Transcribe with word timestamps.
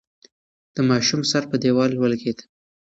د 0.75 0.77
ماشوم 0.89 1.21
سر 1.31 1.43
په 1.51 1.55
دېوال 1.63 1.91
ولگېد. 1.97 2.39